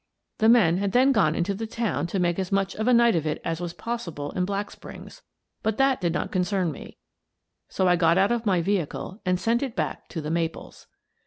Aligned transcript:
The 0.39 0.49
men 0.49 0.77
had 0.77 0.93
then 0.93 1.11
gone 1.11 1.35
into 1.35 1.53
the 1.53 1.67
town 1.67 2.07
to 2.07 2.17
make 2.17 2.39
as 2.39 2.51
much 2.51 2.75
of 2.75 2.87
a 2.87 2.91
night 2.91 3.15
of 3.15 3.27
it 3.27 3.39
as 3.45 3.61
was 3.61 3.71
possible 3.75 4.31
in 4.31 4.45
Black 4.45 4.71
Springs, 4.71 5.21
but 5.61 5.77
that 5.77 6.01
did 6.01 6.11
not 6.11 6.31
concern 6.31 6.71
me, 6.71 6.97
so 7.69 7.87
I 7.87 7.95
got 7.97 8.17
out 8.17 8.31
of 8.31 8.43
my 8.43 8.63
vehicle 8.63 9.21
and 9.27 9.39
sent 9.39 9.61
it 9.61 9.75
back 9.75 10.07
to" 10.07 10.19
The 10.19 10.31
Maples." 10.31 10.87